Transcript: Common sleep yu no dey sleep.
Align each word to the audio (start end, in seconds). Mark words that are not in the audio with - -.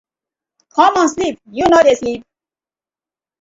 Common 0.75 1.07
sleep 1.13 1.35
yu 1.57 1.65
no 1.69 1.79
dey 1.85 1.95
sleep. 2.01 2.21